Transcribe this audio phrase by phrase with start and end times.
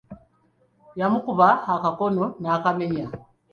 [0.99, 3.05] Yamukuba akakono n'akamenya.